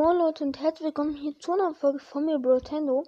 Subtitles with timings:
[0.00, 3.02] Moin Leute und herzlich willkommen hier zu einer Folge von mir Brotendo.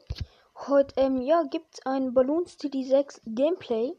[0.66, 3.92] Heute ähm, ja, gibt es ein Balloons TD6 Gameplay.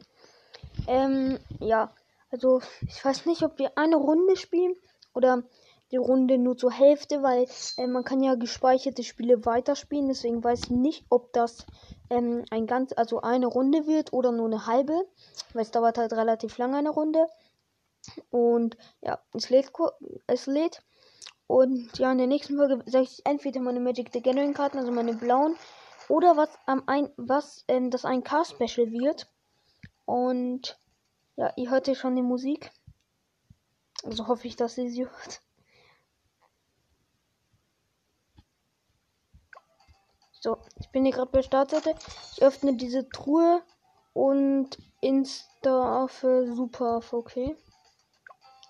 [0.88, 1.94] Ähm, ja,
[2.32, 4.76] also ich weiß nicht, ob wir eine Runde spielen
[5.14, 5.44] oder
[5.92, 10.10] die Runde nur zur Hälfte, weil äh, man kann ja gespeicherte Spiele weiterspielen.
[10.10, 11.66] Deswegen weiß ich nicht, ob das
[12.10, 15.08] ähm, ein ganz, also eine Runde wird oder nur eine halbe,
[15.54, 17.26] weil es dauert halt relativ lange eine Runde.
[18.32, 19.72] Und ja, es lädt,
[20.28, 20.82] es lädt.
[21.52, 24.90] Und ja, in der nächsten Folge sage ich entweder meine Magic the Gathering Karten, also
[24.90, 25.58] meine blauen,
[26.08, 29.30] oder was am ein, was ähm, das ein Car Special wird.
[30.06, 30.80] Und
[31.36, 32.72] ja, ihr hört ja schon die Musik.
[34.06, 35.42] Also hoffe ich, dass ihr sie hört.
[40.40, 41.96] So, ich bin hier gerade bei Startseite.
[42.32, 43.62] Ich öffne diese Truhe
[44.14, 47.58] und Insta für Super okay.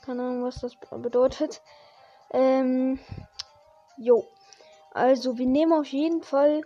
[0.03, 1.61] Keine Ahnung, was das bedeutet.
[2.31, 2.99] Ähm,
[3.98, 4.26] jo.
[4.94, 6.62] Also, wir nehmen auf jeden Fall.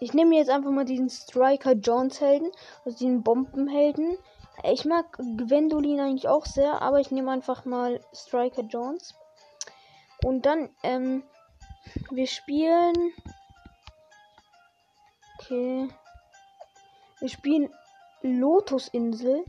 [0.00, 2.50] Ich nehme jetzt einfach mal diesen Striker Jones Helden,
[2.84, 4.16] also diesen Bombenhelden.
[4.64, 9.14] Ich mag Gwendolyn eigentlich auch sehr, aber ich nehme einfach mal Striker Jones.
[10.24, 11.22] Und dann, ähm,
[12.10, 13.12] wir spielen.
[15.38, 15.88] Okay.
[17.20, 17.72] Wir spielen
[18.22, 19.44] Lotus Insel.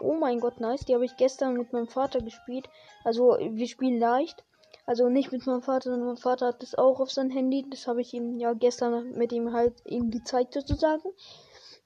[0.00, 0.84] Oh mein Gott, nice.
[0.84, 2.68] Die habe ich gestern mit meinem Vater gespielt.
[3.04, 4.44] Also, wir spielen leicht.
[4.86, 7.66] Also nicht mit meinem Vater, sondern mein Vater hat das auch auf sein Handy.
[7.68, 11.10] Das habe ich ihm ja gestern mit ihm halt ihm gezeigt sozusagen.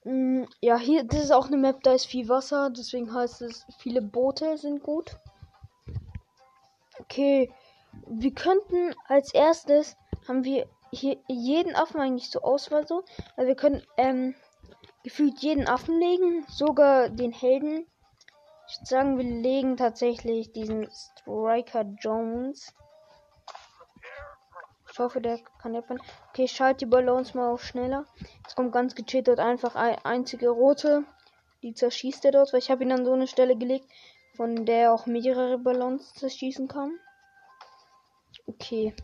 [0.04, 2.68] Mm, ja, hier, das ist auch eine Map, da ist viel Wasser.
[2.70, 5.16] Deswegen heißt es, viele Boote sind gut.
[7.00, 7.50] Okay.
[8.06, 9.96] Wir könnten als erstes
[10.28, 13.04] haben wir hier jeden Affen eigentlich zur Auswahl so.
[13.36, 14.34] Also wir können ähm,
[15.02, 17.86] gefühlt jeden Affen legen, sogar den Helden.
[18.70, 22.72] Ich würde sagen, wir legen tatsächlich diesen Striker Jones.
[24.92, 25.82] Ich hoffe, der kann der
[26.30, 28.06] Okay, schalte die Ballons mal auf schneller.
[28.44, 31.04] Jetzt kommt ganz gechillt einfach eine einzige rote.
[31.62, 33.90] Die zerschießt er dort, weil ich habe ihn an so eine Stelle gelegt,
[34.36, 36.92] von der auch mehrere Ballons zerschießen kann.
[38.46, 38.94] Okay.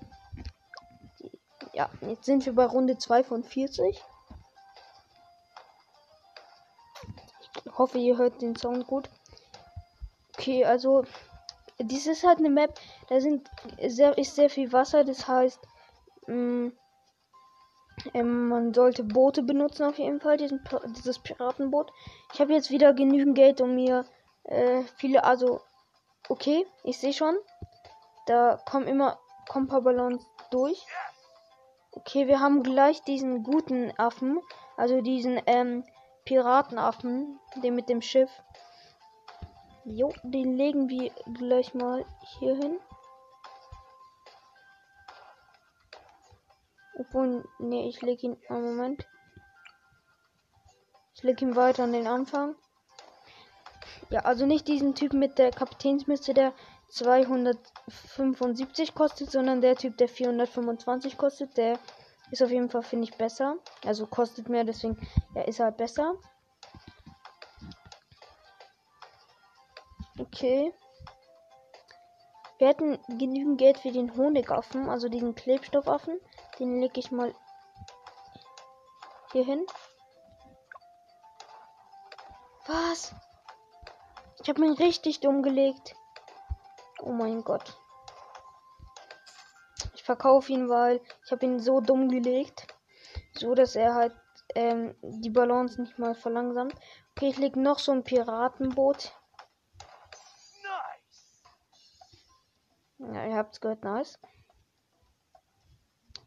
[1.73, 4.01] Ja, jetzt sind wir bei Runde 2 von 40.
[7.65, 9.11] Ich hoffe, ihr hört den Sound gut.
[10.47, 11.03] Okay, also
[11.81, 13.51] dies ist halt eine Map, da sind
[13.85, 15.59] sehr, ist sehr viel Wasser, das heißt,
[16.29, 16.73] mh, mm,
[18.15, 20.63] ähm, man sollte Boote benutzen auf jeden Fall, diesen,
[20.97, 21.91] dieses Piratenboot.
[22.33, 24.05] Ich habe jetzt wieder genügend Geld, um mir
[24.45, 25.63] äh, viele, also
[26.29, 27.37] okay, ich sehe schon,
[28.27, 29.19] da kommen immer
[29.49, 30.87] kommen paar Ballons durch.
[31.91, 34.41] Okay, wir haben gleich diesen guten Affen,
[34.77, 35.83] also diesen ähm,
[36.25, 38.31] Piratenaffen, den mit dem Schiff.
[39.89, 42.05] Jo, den legen wir gleich mal
[42.39, 42.81] hier hin.
[46.99, 48.37] Obwohl, nee, ich lege ihn.
[48.49, 49.07] Einen Moment.
[51.15, 52.57] Ich lege ihn weiter an den Anfang.
[54.11, 56.53] Ja, also nicht diesen Typ mit der Kapitänsmütze, der
[56.89, 61.57] 275 kostet, sondern der Typ, der 425 kostet.
[61.57, 61.79] Der
[62.33, 63.59] ist auf jeden Fall, finde ich, besser.
[63.85, 64.99] Also kostet mehr, deswegen
[65.37, 66.17] ja, ist halt besser.
[70.19, 70.73] Okay.
[72.59, 76.19] Wir hätten genügend Geld für den Honigaffen, also diesen Klebstoffaffen.
[76.59, 77.35] Den lege ich mal
[79.33, 79.67] hier hin.
[82.67, 83.15] Was?
[84.43, 85.95] Ich habe ihn richtig dumm gelegt.
[87.03, 87.77] Oh mein Gott.
[89.95, 92.67] Ich verkaufe ihn, weil ich habe ihn so dumm gelegt.
[93.35, 94.15] So, dass er halt
[94.55, 96.75] ähm, die Balance nicht mal verlangsamt.
[97.11, 99.13] Okay, ich lege noch so ein Piratenboot
[102.99, 104.19] Ja, ihr habt's gehört, nice.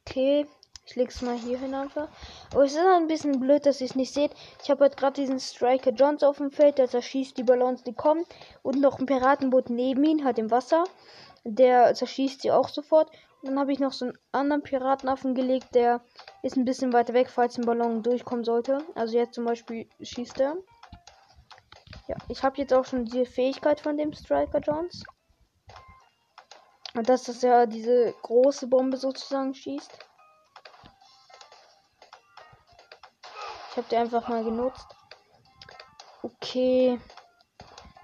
[0.01, 0.47] Okay,
[0.85, 2.09] ich leg's mal hier hin einfach.
[2.51, 4.31] Aber es ist ein bisschen blöd, dass ihr es nicht seht.
[4.63, 7.93] Ich habe halt gerade diesen Striker Jones auf dem Feld, der zerschießt die Ballons, die
[7.93, 8.25] kommen.
[8.63, 10.83] Und noch ein Piratenboot neben ihm, halt im Wasser.
[11.43, 13.11] Der zerschießt sie auch sofort.
[13.41, 16.01] Und dann habe ich noch so einen anderen Piratenaffen gelegt, der
[16.43, 18.79] ist ein bisschen weiter weg, falls ein Ballon durchkommen sollte.
[18.95, 20.57] Also jetzt zum Beispiel schießt er.
[22.07, 25.03] Ja, ich habe jetzt auch schon die Fähigkeit von dem Striker Jones.
[26.99, 29.89] Und dass das ja diese große Bombe sozusagen schießt.
[33.71, 34.85] Ich habe die einfach mal genutzt.
[36.23, 36.99] Okay.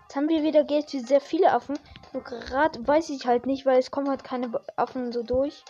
[0.03, 1.77] Jetzt haben wir wieder für sehr viele Affen.
[2.13, 5.65] Nur gerade weiß ich halt nicht, weil es kommen halt keine Affen so durch.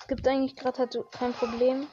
[0.00, 1.86] Es gibt eigentlich gerade halt so kein Problem.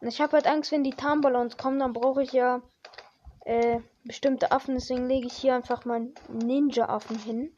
[0.00, 2.62] Und ich habe halt Angst, wenn die Tarnballons kommen, dann brauche ich ja
[3.46, 7.56] äh, bestimmte Affen, deswegen lege ich hier einfach mal Ninja-Affen hin.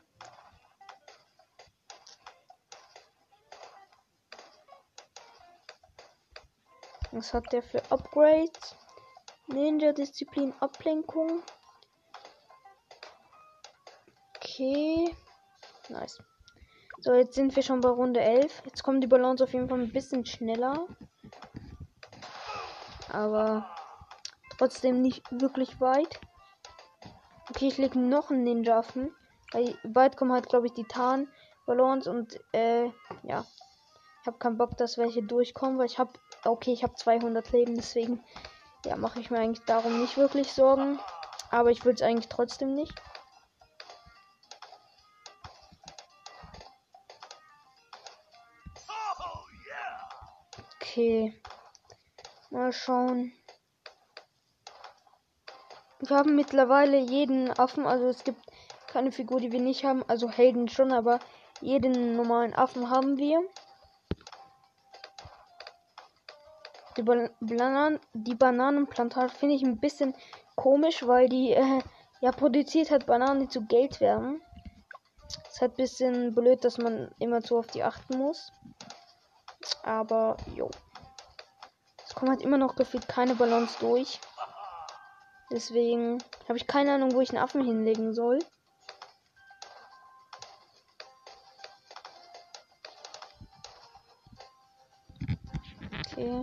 [7.11, 8.76] Was hat der für Upgrades?
[9.46, 11.43] Ninja-Disziplin, Ablenkung.
[14.37, 15.17] Okay.
[15.88, 16.23] Nice.
[17.00, 18.62] So, jetzt sind wir schon bei Runde 11.
[18.67, 20.87] Jetzt kommen die Balance auf jeden Fall ein bisschen schneller.
[23.11, 23.78] Aber
[24.58, 26.20] trotzdem nicht wirklich weit.
[27.50, 29.14] Okay, ich lege noch einen Ninja-Affen.
[29.84, 32.90] Weit kommen halt, glaube ich, die Tarn-Balance und, äh,
[33.22, 33.46] ja.
[34.20, 36.12] Ich habe keinen Bock, dass welche durchkommen, weil ich habe,
[36.44, 38.22] okay, ich habe 200 Leben, deswegen,
[38.84, 40.99] ja, mache ich mir eigentlich darum nicht wirklich Sorgen.
[41.50, 43.00] Aber ich will es eigentlich trotzdem nicht.
[50.99, 51.40] Okay.
[52.50, 53.32] Mal schauen.
[56.08, 58.40] Wir haben mittlerweile jeden Affen, also es gibt
[58.87, 60.02] keine Figur, die wir nicht haben.
[60.08, 61.20] Also Helden schon, aber
[61.60, 63.43] jeden normalen Affen haben wir.
[66.96, 70.14] Die, ba Bananen, die Bananenplantage finde ich ein bisschen
[70.56, 71.81] komisch, weil die äh,
[72.20, 74.43] ja produziert hat Bananen, die zu Geld werden.
[75.49, 78.50] Ist halt ein bisschen blöd, dass man immer zu auf die achten muss.
[79.84, 80.70] Aber jo
[82.19, 84.19] komme halt immer noch gefühlt keine Balance durch.
[85.50, 88.39] Deswegen habe ich keine Ahnung, wo ich einen Affen hinlegen soll.
[96.12, 96.43] Okay.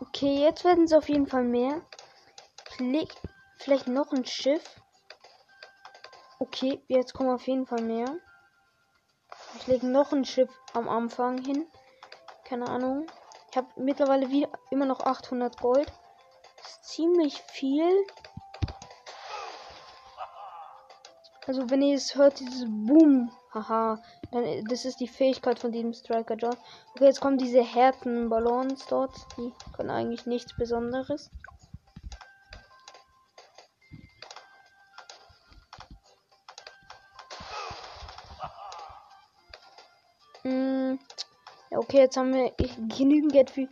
[0.00, 1.80] Okay, jetzt werden es auf jeden Fall mehr.
[3.58, 4.80] Vielleicht noch ein Schiff.
[6.40, 8.18] Okay, jetzt kommen auf jeden Fall mehr.
[9.68, 11.66] Lege noch ein Schiff am Anfang hin.
[12.44, 13.06] Keine Ahnung.
[13.50, 15.92] Ich habe mittlerweile wieder immer noch 800 Gold.
[16.56, 18.06] Das ist ziemlich viel.
[21.46, 23.30] Also wenn ihr es hört, dieses Boom.
[23.52, 24.00] Haha.
[24.30, 26.56] Dann, das ist die Fähigkeit von diesem Striker John.
[26.94, 29.14] Okay, jetzt kommen diese härten Ballons dort.
[29.36, 31.30] Die können eigentlich nichts Besonderes.
[41.88, 42.52] Okay, jetzt haben wir
[42.98, 43.66] genügend Geld für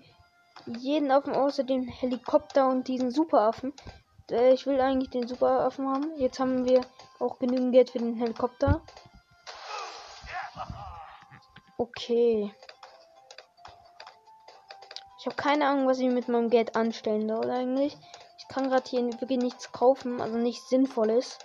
[0.64, 3.74] jeden Affen außer den Helikopter und diesen Superaffen.
[4.30, 6.16] Äh, ich will eigentlich den Superaffen haben.
[6.16, 6.80] Jetzt haben wir
[7.18, 8.80] auch genügend Geld für den Helikopter.
[11.76, 12.54] Okay.
[15.18, 17.98] Ich habe keine Ahnung, was ich mit meinem Geld anstellen soll eigentlich.
[18.38, 21.38] Ich kann gerade hier wirklich nichts kaufen, also nichts Sinnvolles.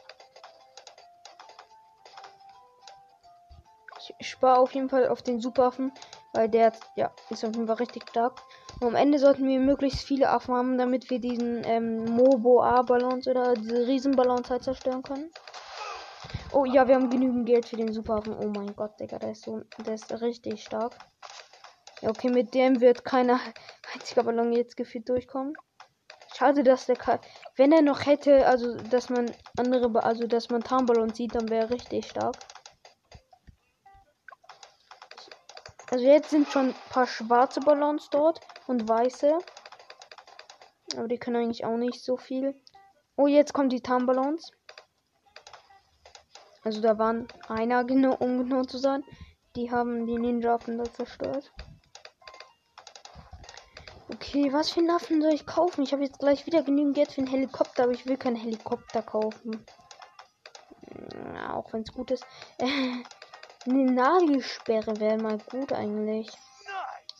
[4.20, 5.92] Ich spare auf jeden Fall auf den Superaffen.
[6.34, 8.42] Weil der ja, ist auf jeden Fall richtig stark.
[8.80, 13.28] Und am Ende sollten wir möglichst viele Affen haben, damit wir diesen ähm, Mobo A-Ballons
[13.28, 15.30] oder diese Riesenballons halt zerstören können.
[16.54, 18.36] Oh ja, wir haben genügend Geld für den Superaffen.
[18.38, 20.98] Oh mein Gott, Digga, der ist so, der ist richtig stark.
[22.02, 23.40] Ja, okay, mit dem wird keiner
[23.94, 25.54] einziger Ballon jetzt gefühlt durchkommen.
[26.34, 27.20] Schade, dass der kann.
[27.56, 31.66] Wenn er noch hätte, also dass man andere, also dass man Tarnballons sieht, dann wäre
[31.66, 32.36] er richtig stark.
[35.92, 39.38] Also jetzt sind schon ein paar schwarze Ballons dort und weiße.
[40.96, 42.56] Aber die können eigentlich auch nicht so viel.
[43.18, 44.52] Oh, jetzt kommen die Tarnballons.
[46.64, 49.04] Also da waren einer, genau, um genau zu sein.
[49.58, 51.52] Die haben die Ninja-Affen da zerstört.
[54.14, 55.84] Okay, was für Waffen soll ich kaufen?
[55.84, 59.02] Ich habe jetzt gleich wieder genügend Geld für einen Helikopter, aber ich will keinen Helikopter
[59.02, 59.66] kaufen.
[61.36, 62.26] Ja, auch wenn es gut ist.
[63.66, 66.28] Eine Nagelsperre wäre mal gut eigentlich.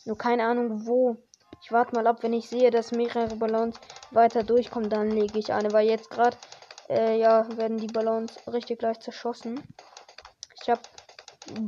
[0.04, 1.16] Nur keine Ahnung wo.
[1.62, 3.78] Ich warte mal ab, wenn ich sehe, dass mehrere Ballons
[4.10, 5.72] weiter durchkommen, dann lege ich eine.
[5.72, 6.36] Weil jetzt gerade,
[6.88, 9.62] äh, ja, werden die Ballons richtig gleich zerschossen.
[10.60, 10.80] Ich habe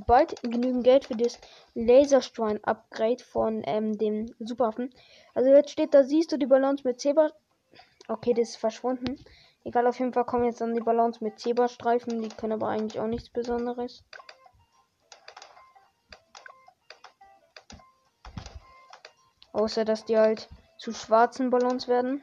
[0.07, 1.39] bald genügend Geld für das
[1.75, 4.93] Laserstrein-Upgrade von ähm, dem Superwaffen.
[5.35, 7.31] Also jetzt steht da, siehst du die Ballons mit Zebra...
[8.09, 9.25] Okay, das ist verschwunden.
[9.63, 12.21] Egal, auf jeden Fall kommen jetzt dann die Ballons mit Zebrastreifen.
[12.21, 14.05] Die können aber eigentlich auch nichts Besonderes.
[19.55, 22.23] Außer dass die halt zu schwarzen Ballons werden.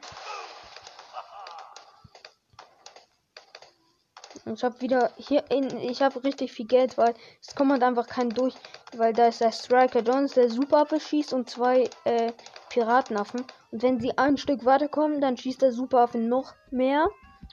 [4.54, 8.06] ich habe wieder hier in, ich habe richtig viel Geld, weil es kommt halt einfach
[8.06, 8.54] kein durch,
[8.96, 12.32] weil da ist der Striker Jones, der Superaffe schießt und zwei äh,
[12.68, 13.44] Piratenaffen.
[13.70, 17.06] Und wenn sie ein Stück weiterkommen, dann schießt der Superaffe noch mehr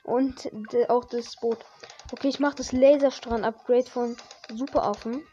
[0.04, 0.50] und
[0.90, 1.60] auch das Boot.
[2.12, 4.18] Okay, ich mache das Laserstrahlen Upgrade von
[4.54, 5.24] Superaffen.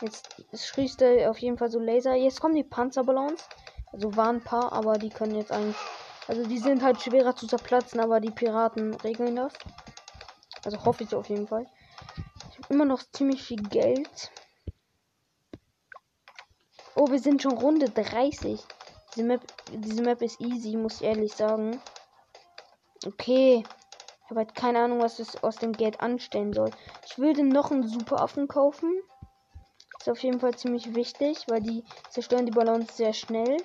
[0.00, 2.14] Jetzt schießt er auf jeden Fall so Laser.
[2.14, 3.48] Jetzt kommen die Panzerballons.
[3.92, 5.76] Also waren ein paar, aber die können jetzt eigentlich.
[6.28, 9.52] Also die sind halt schwerer zu zerplatzen, aber die Piraten regeln das.
[10.64, 11.66] Also hoffe ich auf jeden Fall.
[12.50, 14.30] Ich habe immer noch ziemlich viel Geld.
[16.94, 18.60] Oh, wir sind schon Runde 30.
[19.14, 19.40] Diese Map,
[19.72, 21.80] diese Map ist easy, muss ich ehrlich sagen.
[23.04, 23.64] Okay.
[24.22, 26.70] Ich habe halt keine Ahnung, was es aus dem Geld anstellen soll.
[27.04, 29.02] Ich würde noch einen Superaffen kaufen.
[30.00, 33.58] Ist auf jeden Fall ziemlich wichtig, weil die zerstören die Ballons sehr schnell.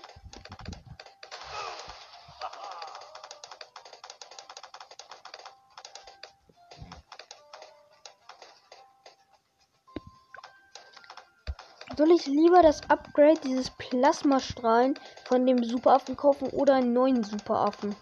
[11.97, 17.95] Soll ich lieber das Upgrade dieses Plasmastrahlen von dem Superaffen kaufen oder einen neuen Superaffen?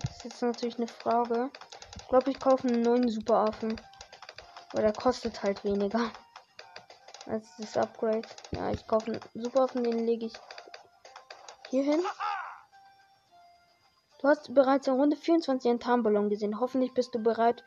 [0.00, 1.50] Das ist jetzt natürlich eine Frage.
[2.00, 3.80] Ich glaube, ich kaufe einen neuen Superaffen.
[4.72, 6.10] Weil der kostet halt weniger.
[7.26, 8.22] Als das Upgrade.
[8.50, 10.32] Ja, ich kaufe einen Superaffen, den lege ich
[11.70, 12.02] hier hin.
[14.20, 16.60] Du hast bereits in Runde 24 einen Tarnballon gesehen.
[16.60, 17.64] Hoffentlich bist du bereit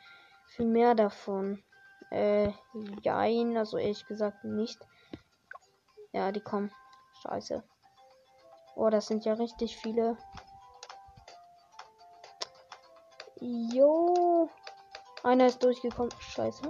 [0.48, 1.64] für mehr davon.
[2.12, 2.52] Äh,
[3.02, 4.80] jein, also ehrlich gesagt nicht.
[6.14, 6.72] Ja, die kommen.
[7.22, 7.64] Scheiße.
[8.76, 10.18] Oh, das sind ja richtig viele.
[13.42, 14.50] Jo.
[15.24, 16.12] Einer ist durchgekommen.
[16.20, 16.62] Scheiße.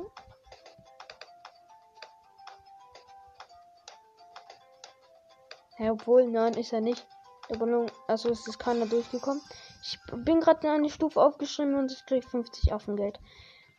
[5.78, 7.06] Ja, obwohl, nein, ist er nicht.
[7.50, 9.42] Der Ballon, also ist es keiner durchgekommen.
[9.84, 13.20] Ich bin gerade in eine Stufe aufgeschrieben und ich krieg 50 Affengeld.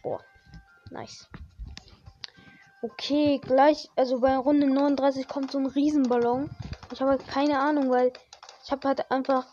[0.02, 0.20] Boah,
[0.90, 1.28] nice.
[2.82, 6.50] Okay, gleich, also bei Runde 39 kommt so ein Riesenballon.
[6.92, 8.12] Ich habe halt keine Ahnung, weil
[8.64, 9.46] ich habe halt einfach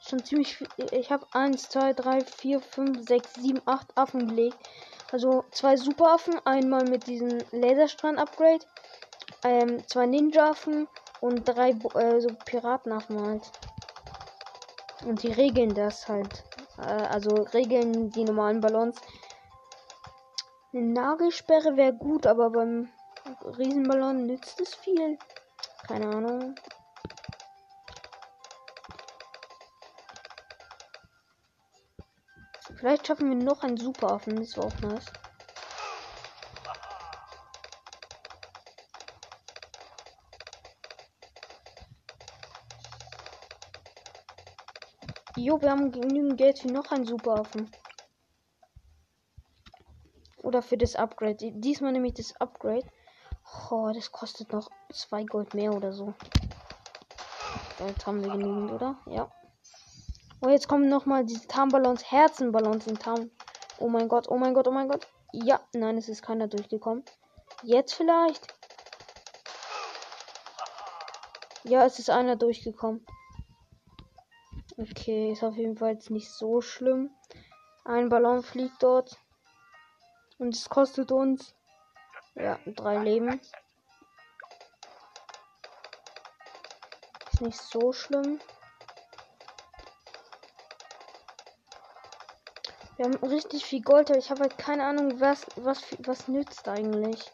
[0.00, 0.68] schon ziemlich viel.
[0.92, 4.56] Ich habe 1, 2, 3, 4, 5, 6, 7, 8 Affen gelegt.
[5.12, 8.64] Also zwei Superaffen, einmal mit diesem Laserstrahlen-Upgrade,
[9.42, 10.86] ähm, zwei Ninja-Affen
[11.20, 13.50] und drei äh, so Piratenaffen halt.
[15.04, 16.44] Und die regeln das halt.
[16.78, 19.00] Äh, also regeln die normalen Ballons.
[20.72, 22.88] Eine Nagelsperre wäre gut, aber beim
[23.58, 25.18] Riesenballon nützt es viel.
[25.86, 26.54] Keine Ahnung.
[32.76, 35.04] Vielleicht schaffen wir noch einen Superaffen, das war auch nice.
[45.42, 47.70] Jo, wir haben genügend Geld für noch einen Superaffen.
[50.42, 51.52] Oder für das Upgrade.
[51.52, 52.86] Diesmal nämlich das Upgrade.
[53.70, 56.12] Oh, das kostet noch zwei Gold mehr oder so.
[57.86, 58.98] Jetzt haben wir genügend, oder?
[59.06, 59.32] Ja.
[60.42, 63.30] Oh, jetzt kommen noch mal diese Tarnballons, Herzenballons in Tarn.
[63.78, 65.08] Oh mein Gott, oh mein Gott, oh mein Gott.
[65.32, 67.02] Ja, nein, es ist keiner durchgekommen.
[67.62, 68.46] Jetzt vielleicht.
[71.64, 73.06] Ja, es ist einer durchgekommen.
[74.80, 77.10] Okay, ist auf jeden Fall jetzt nicht so schlimm.
[77.84, 79.18] Ein Ballon fliegt dort.
[80.38, 81.54] Und es kostet uns
[82.34, 83.38] ja drei Leben.
[87.30, 88.40] Ist nicht so schlimm.
[92.96, 96.66] Wir haben richtig viel Gold, aber ich habe halt keine Ahnung, was, was, was nützt
[96.68, 97.30] eigentlich.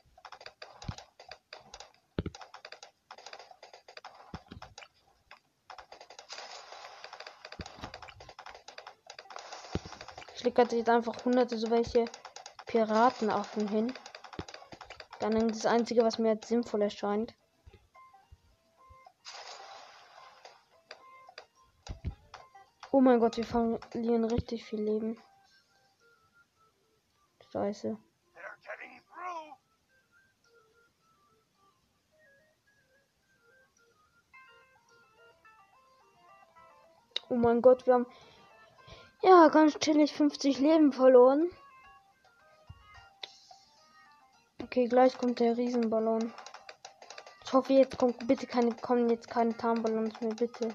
[10.46, 12.04] Lege jetzt einfach hunderte so welche
[12.66, 13.92] Piratenaffen hin.
[15.18, 17.34] Dann das einzige, was mir jetzt sinnvoll erscheint.
[22.92, 25.20] Oh mein Gott, wir verlieren richtig viel Leben.
[27.50, 27.98] Scheiße.
[37.28, 38.06] Oh mein Gott, wir haben
[39.26, 41.50] ja ganz chillig 50 Leben verloren.
[44.62, 46.32] Okay, gleich kommt der Riesenballon.
[47.44, 50.74] Ich hoffe, jetzt kommt bitte keine, kommen jetzt keine Tarnballons mehr, bitte.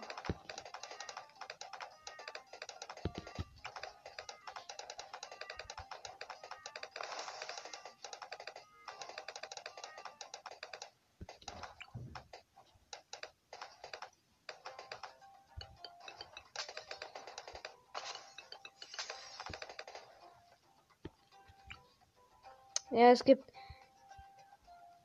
[22.91, 23.51] Ja, es gibt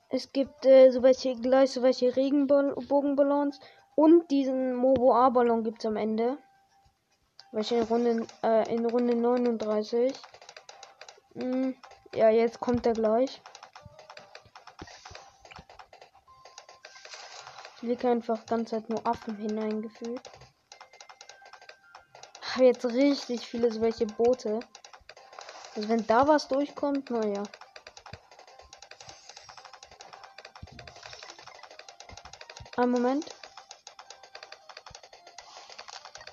[0.08, 3.60] es gibt äh, so welche gleich so welche Regenbogenballons
[3.94, 6.38] und diesen Moboa-Ballon gibt es am Ende.
[7.52, 10.12] Welche in Runde, äh, in Runde 39.
[11.34, 11.74] Hm,
[12.14, 13.40] ja, jetzt kommt er gleich.
[17.86, 20.20] fliege einfach ganz halt nur Affen hineingefühlt.
[22.54, 24.58] Habe jetzt richtig viele solche Boote.
[25.76, 27.44] Also wenn da was durchkommt, naja.
[32.76, 33.35] Ein Moment.